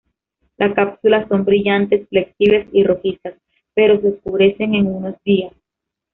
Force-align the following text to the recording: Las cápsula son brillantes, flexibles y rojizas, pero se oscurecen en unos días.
Las 0.57 0.73
cápsula 0.73 1.27
son 1.27 1.45
brillantes, 1.45 2.09
flexibles 2.09 2.67
y 2.71 2.83
rojizas, 2.83 3.35
pero 3.75 4.01
se 4.01 4.07
oscurecen 4.09 4.73
en 4.73 4.87
unos 4.87 5.13
días. 5.23 5.53